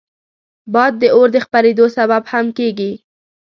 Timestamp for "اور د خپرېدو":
1.15-1.85